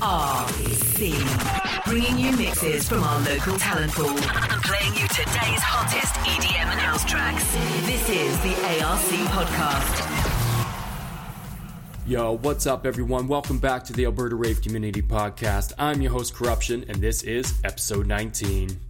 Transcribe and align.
RBC. 0.00 1.12
Bringing 1.84 2.18
you 2.18 2.32
mixes 2.34 2.88
from 2.88 3.04
our 3.04 3.20
local 3.20 3.58
talent 3.58 3.92
pool 3.92 4.08
and 4.08 4.62
playing 4.62 4.94
you 4.94 5.06
today's 5.08 5.60
hottest 5.60 6.14
EDM 6.24 6.70
and 6.70 6.80
house 6.80 7.04
tracks. 7.04 7.44
This 7.84 8.08
is 8.08 8.40
the 8.40 8.54
ARC 8.82 9.00
podcast. 9.28 10.06
Yo, 12.06 12.38
what's 12.38 12.66
up, 12.66 12.86
everyone? 12.86 13.28
Welcome 13.28 13.58
back 13.58 13.84
to 13.84 13.92
the 13.92 14.06
Alberta 14.06 14.36
Rave 14.36 14.62
Community 14.62 15.02
Podcast. 15.02 15.74
I'm 15.78 16.00
your 16.00 16.12
host, 16.12 16.34
Cruption, 16.34 16.88
and 16.88 16.96
this 16.96 17.22
is 17.22 17.60
episode 17.62 18.06
19. 18.06 18.80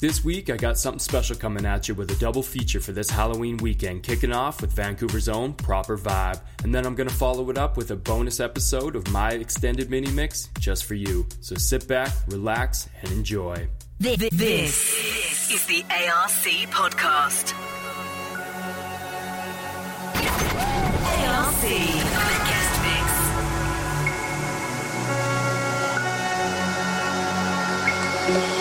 This 0.00 0.22
week, 0.24 0.48
I 0.48 0.56
got 0.56 0.78
something 0.78 1.00
special 1.00 1.34
coming 1.34 1.66
at 1.66 1.88
you 1.88 1.94
with 1.96 2.08
a 2.12 2.14
double 2.20 2.44
feature 2.44 2.78
for 2.78 2.92
this 2.92 3.10
Halloween 3.10 3.56
weekend, 3.56 4.04
kicking 4.04 4.32
off 4.32 4.60
with 4.60 4.70
Vancouver's 4.70 5.28
own 5.28 5.54
Proper 5.54 5.98
Vibe. 5.98 6.40
And 6.62 6.72
then 6.72 6.86
I'm 6.86 6.94
going 6.94 7.08
to 7.08 7.14
follow 7.14 7.50
it 7.50 7.58
up 7.58 7.76
with 7.76 7.90
a 7.90 7.96
bonus 7.96 8.38
episode 8.38 8.94
of 8.94 9.10
my 9.10 9.32
extended 9.32 9.90
mini 9.90 10.08
mix 10.12 10.50
just 10.60 10.84
for 10.84 10.94
you. 10.94 11.26
So 11.40 11.56
sit 11.56 11.88
back, 11.88 12.12
relax, 12.28 12.88
and 13.02 13.10
enjoy. 13.10 13.66
This, 13.98 14.18
this, 14.30 15.50
is 15.50 15.66
the 15.66 15.82
ARC 15.90 16.30
podcast. 16.70 17.54
ARC 21.26 21.62
guest 22.46 22.82
mix. 28.38 28.57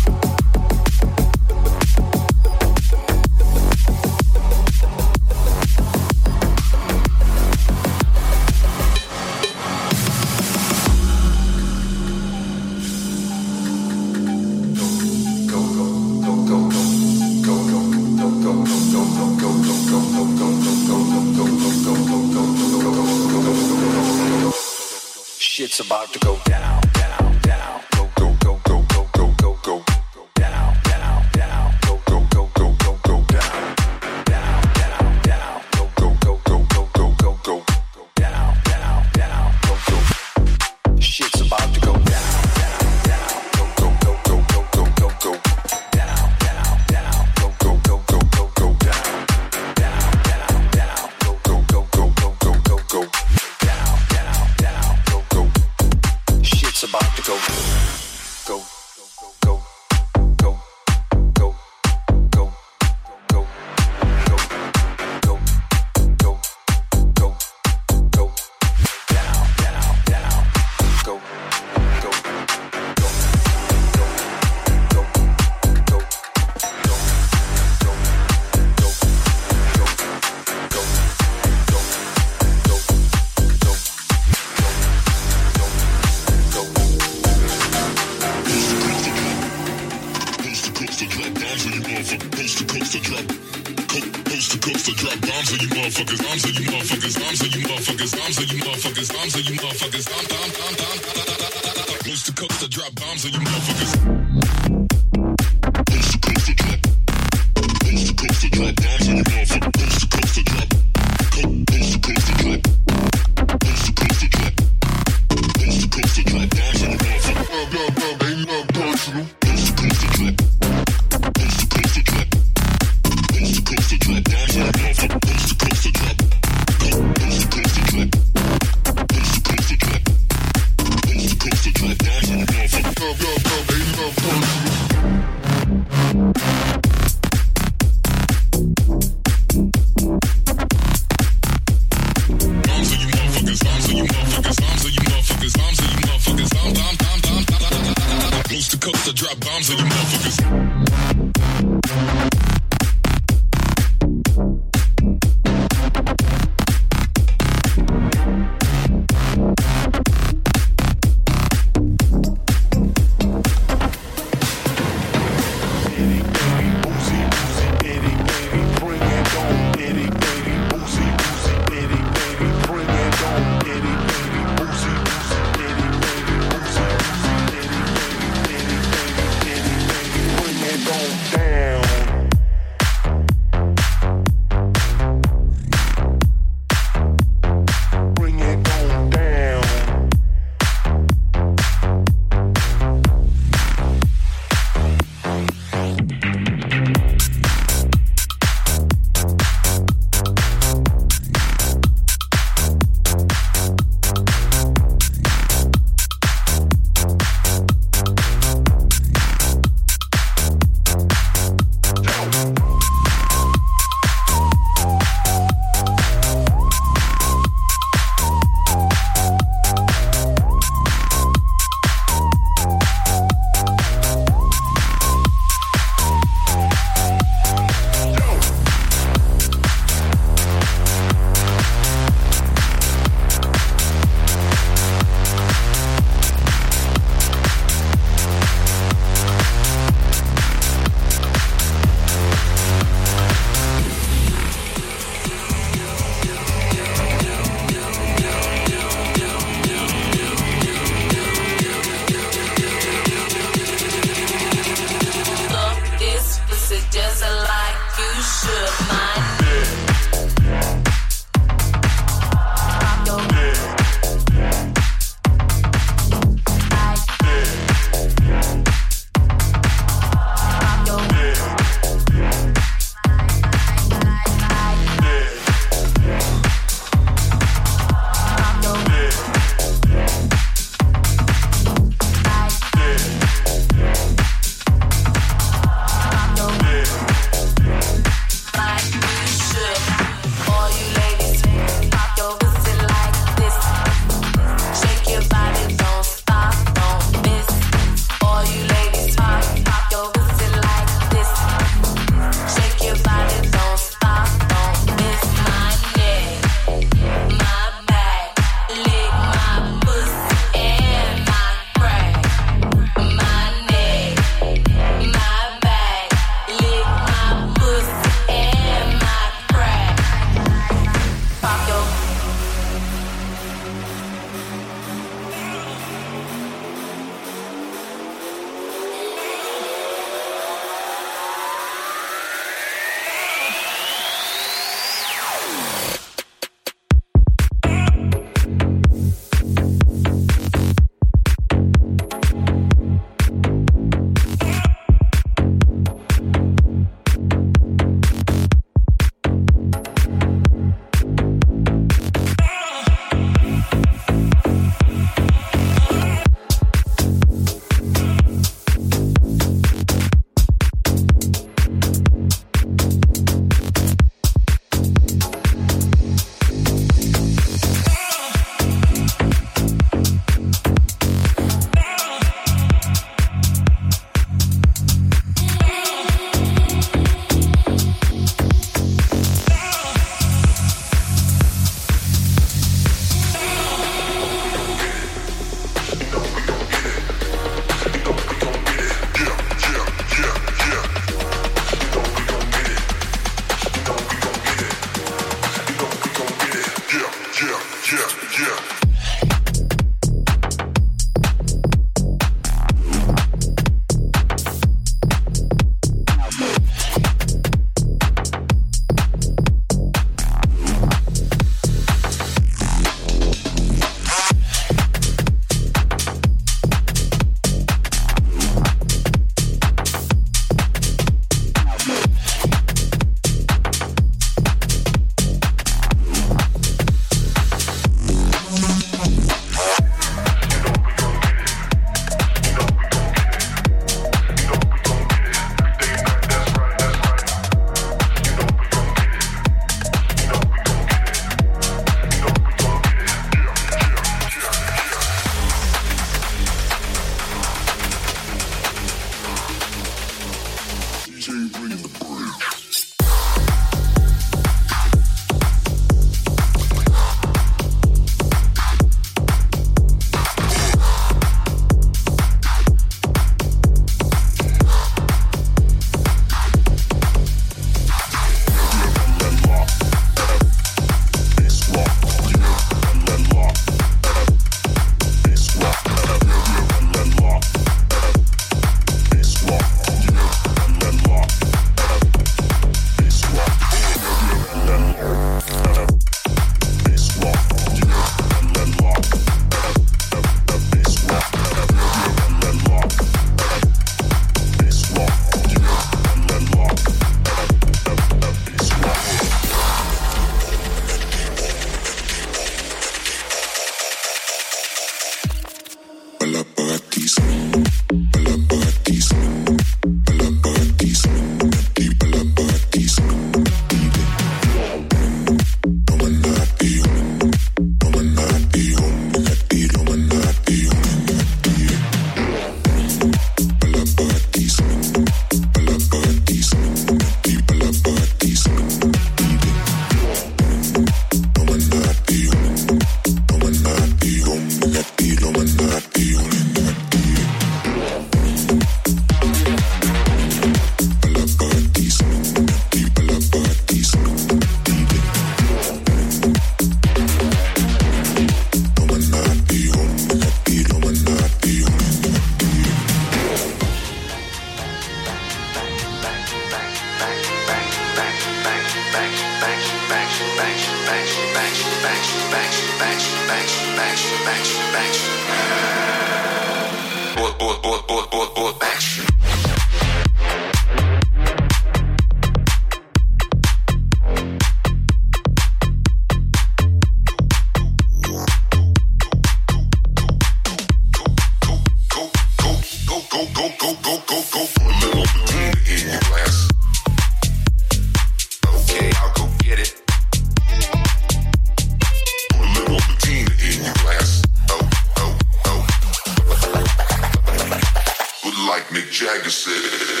Jagged 598.91 599.31
said. 599.31 600.00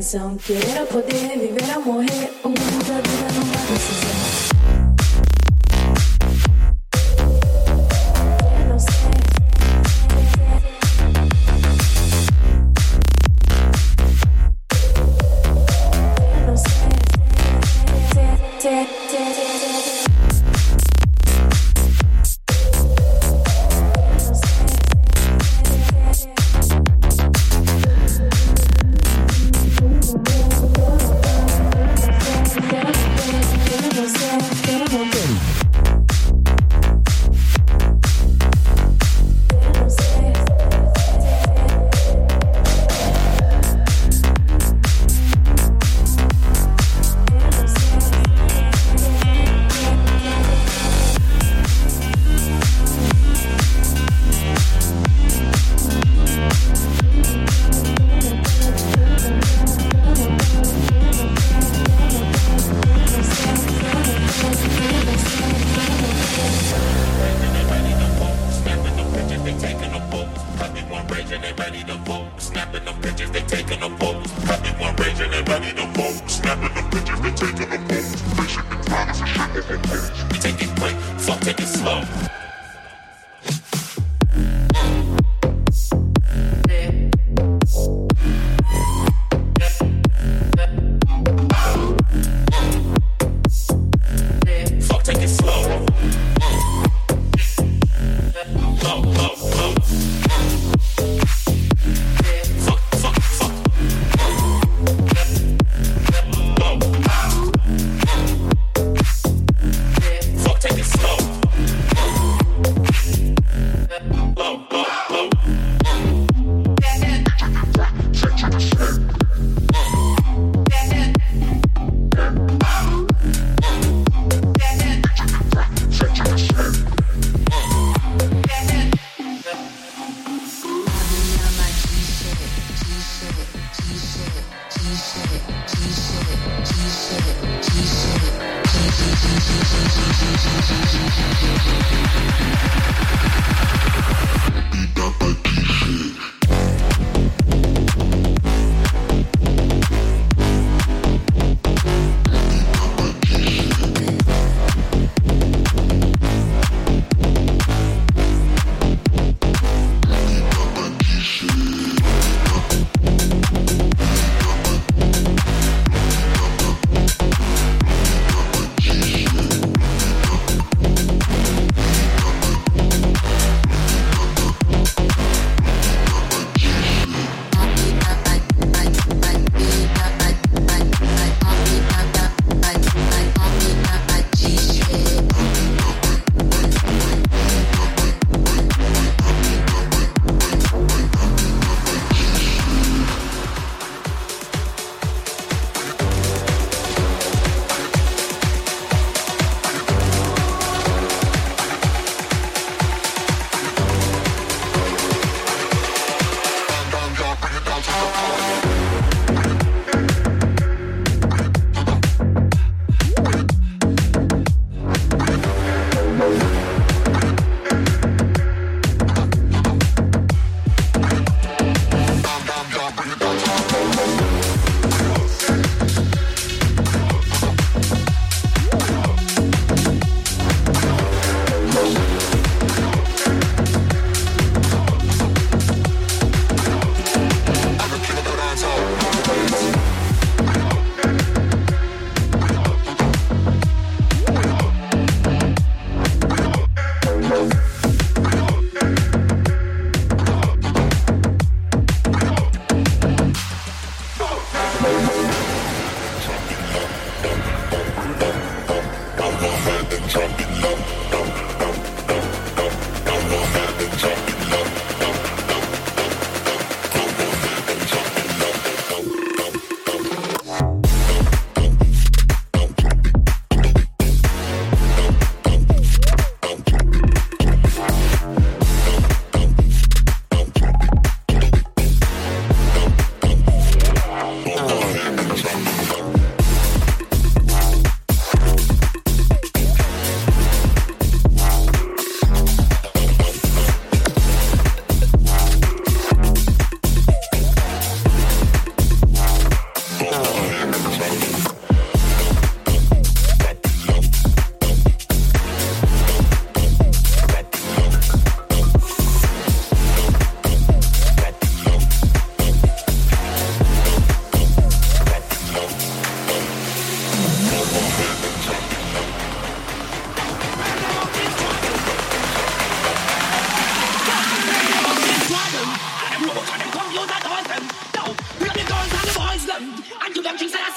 intenção 0.00 0.34
que 0.38 0.54
era 0.54 0.86
poder 0.86 1.38
viver 1.38 1.76
ou 1.76 1.84
morrer. 1.84 2.32
O 2.42 2.48
mundo 2.48 2.88
da 2.88 2.94
vida 2.94 3.32
numa 3.34 3.74
decisão. 3.74 4.09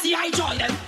See, 0.01 0.13
I 0.13 0.29
join 0.31 0.57
them. 0.57 0.82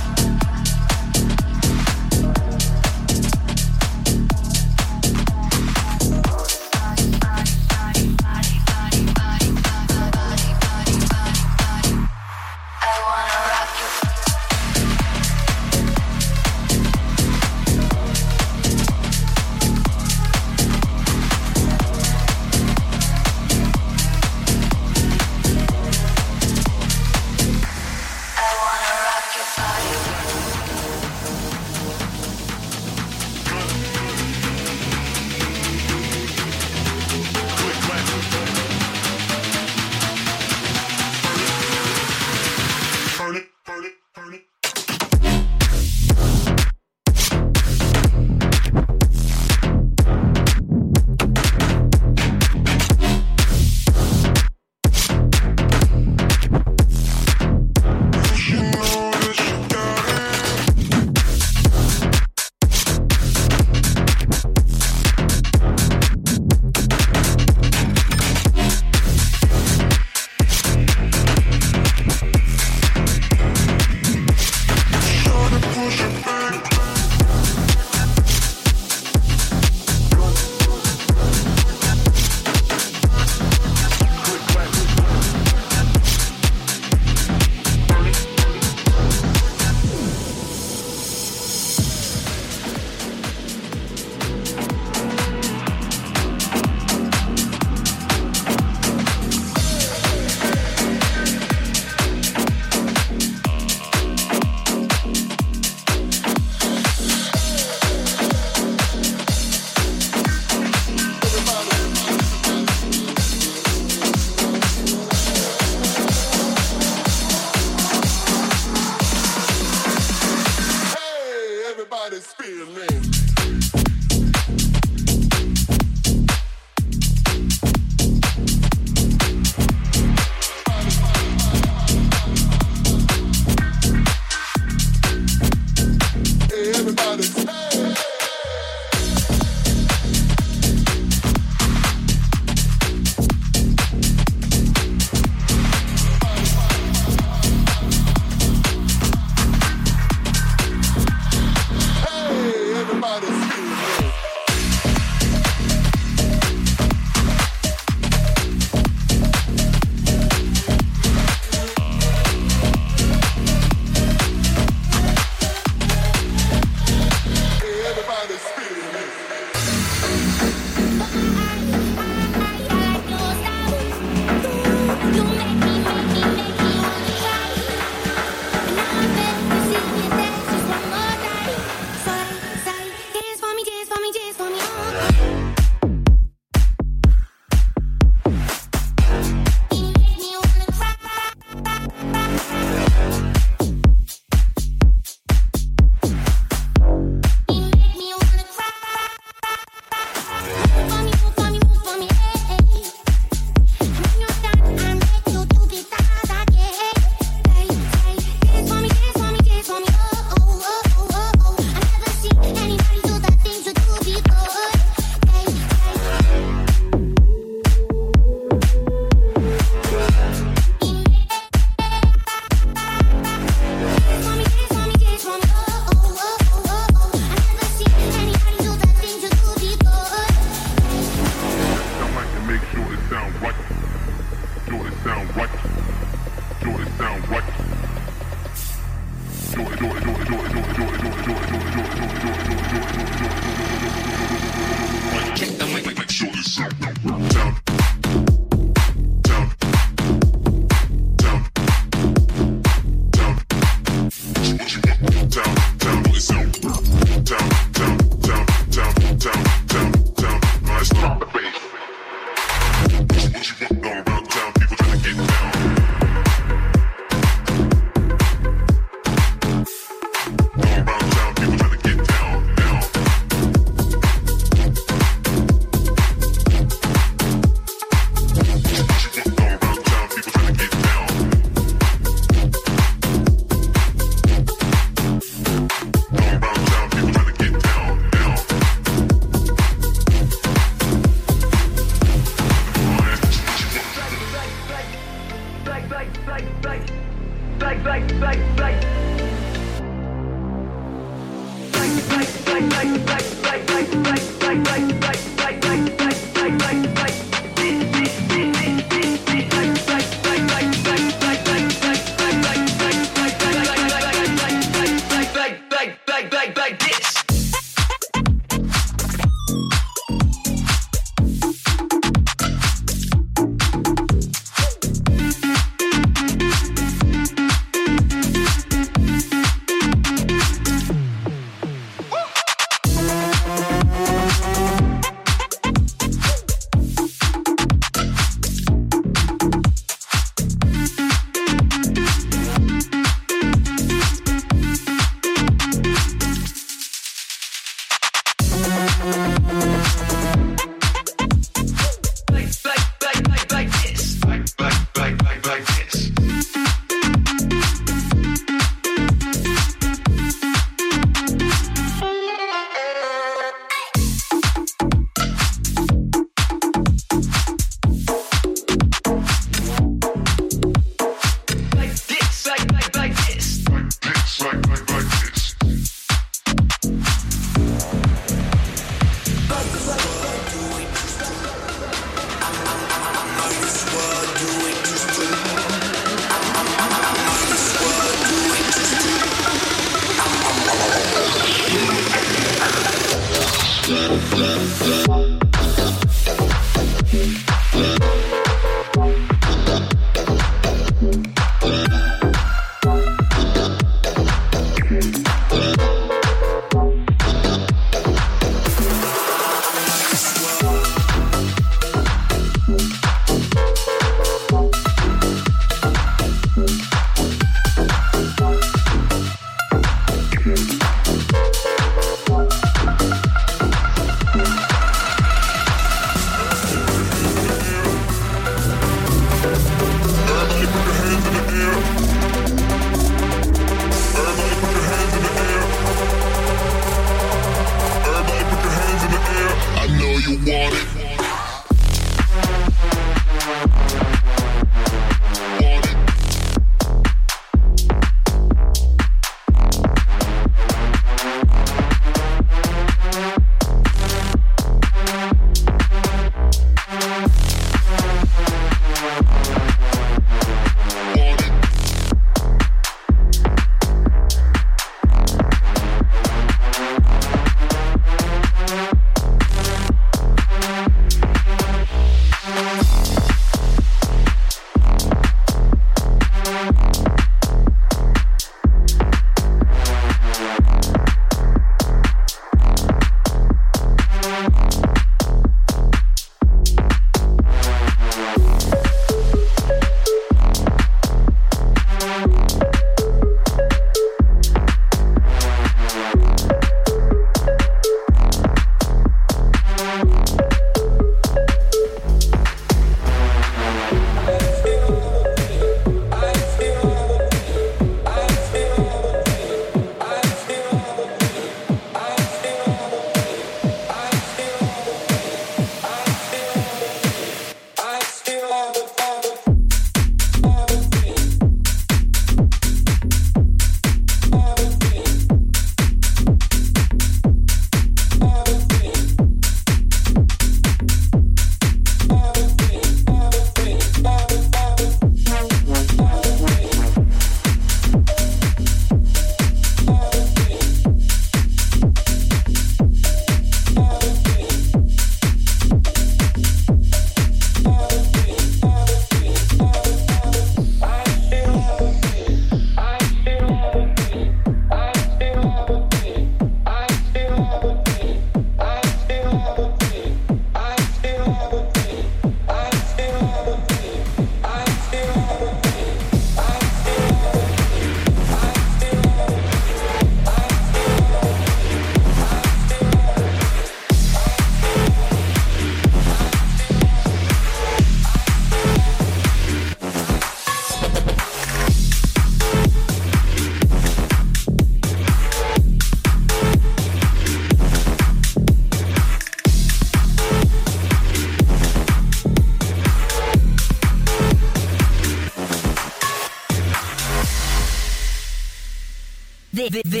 if 599.75 599.85
it, 599.85 599.89
the, 599.89 600.00